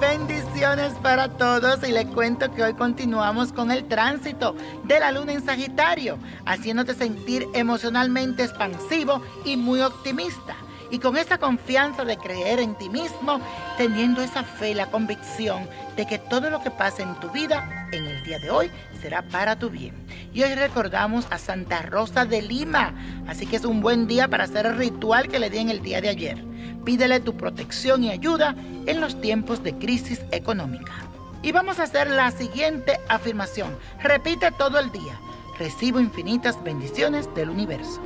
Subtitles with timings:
[0.00, 5.32] bendiciones para todos y les cuento que hoy continuamos con el tránsito de la luna
[5.32, 10.54] en Sagitario, haciéndote sentir emocionalmente expansivo y muy optimista.
[10.90, 13.40] Y con esa confianza de creer en ti mismo,
[13.78, 15.66] teniendo esa fe la convicción
[15.96, 19.22] de que todo lo que pasa en tu vida en el día de hoy será
[19.22, 19.94] para tu bien.
[20.34, 22.92] Y hoy recordamos a Santa Rosa de Lima,
[23.26, 25.80] así que es un buen día para hacer el ritual que le di en el
[25.80, 26.49] día de ayer.
[26.84, 28.54] Pídele tu protección y ayuda
[28.86, 30.92] en los tiempos de crisis económica.
[31.42, 33.76] Y vamos a hacer la siguiente afirmación.
[34.02, 35.18] Repite todo el día.
[35.58, 38.00] Recibo infinitas bendiciones del universo.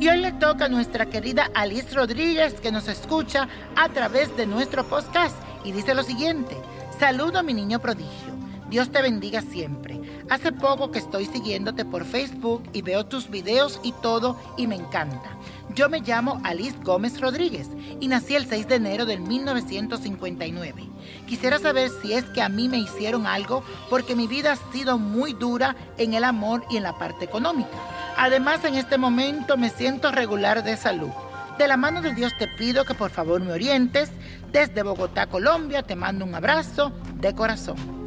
[0.00, 4.46] Y hoy le toca a nuestra querida Alice Rodríguez que nos escucha a través de
[4.46, 6.56] nuestro podcast y dice lo siguiente.
[6.98, 8.34] Saludo a mi niño prodigio.
[8.68, 10.00] Dios te bendiga siempre.
[10.30, 14.74] Hace poco que estoy siguiéndote por Facebook y veo tus videos y todo y me
[14.74, 15.38] encanta.
[15.70, 20.84] Yo me llamo Alice Gómez Rodríguez y nací el 6 de enero del 1959.
[21.26, 24.98] Quisiera saber si es que a mí me hicieron algo porque mi vida ha sido
[24.98, 27.76] muy dura en el amor y en la parte económica.
[28.16, 31.10] Además, en este momento me siento regular de salud.
[31.58, 34.10] De la mano de Dios te pido que por favor me orientes.
[34.52, 38.03] Desde Bogotá, Colombia, te mando un abrazo de corazón.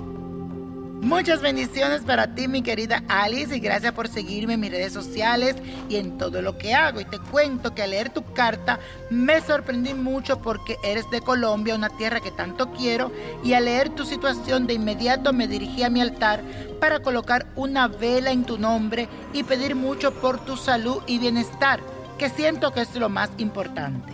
[1.01, 5.55] Muchas bendiciones para ti, mi querida Alice, y gracias por seguirme en mis redes sociales
[5.87, 6.99] y en todo lo que hago.
[6.99, 8.79] Y te cuento que al leer tu carta
[9.11, 13.11] me sorprendí mucho porque eres de Colombia, una tierra que tanto quiero,
[13.43, 16.41] y al leer tu situación de inmediato me dirigí a mi altar
[16.79, 21.79] para colocar una vela en tu nombre y pedir mucho por tu salud y bienestar,
[22.17, 24.13] que siento que es lo más importante.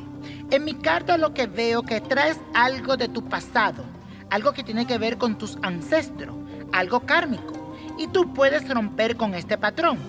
[0.52, 3.86] En mi carta lo que veo que traes algo de tu pasado,
[4.34, 6.36] algo que tiene que ver con tus ancestros
[6.74, 7.54] algo kármico.
[7.98, 10.00] Y tú puedes romper con este patrón.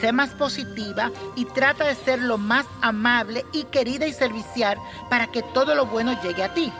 [0.00, 5.26] Sé más positiva y trata de ser lo más amable y querida y servicial para
[5.26, 6.70] que todo lo bueno llegue a ti.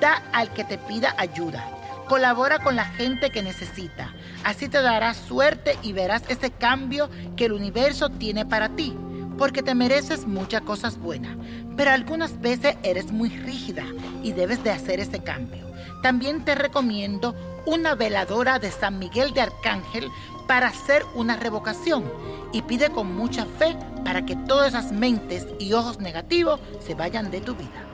[0.00, 1.66] Da al que te pida ayuda.
[2.06, 4.12] Colabora con la gente que necesita.
[4.44, 8.94] Así te darás suerte y verás ese cambio que el universo tiene para ti.
[9.38, 11.36] Porque te mereces muchas cosas buenas.
[11.76, 13.84] Pero algunas veces eres muy rígida
[14.22, 15.64] y debes de hacer ese cambio.
[16.02, 17.34] También te recomiendo
[17.66, 20.10] una veladora de San Miguel de Arcángel
[20.46, 22.04] para hacer una revocación
[22.52, 27.30] y pide con mucha fe para que todas esas mentes y ojos negativos se vayan
[27.30, 27.84] de tu vida.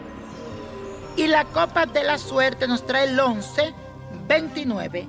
[1.17, 3.75] Y la copa de la suerte nos trae el 11,
[4.29, 5.09] 29,